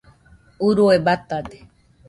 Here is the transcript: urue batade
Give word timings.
urue 0.67 0.97
batade 1.05 1.57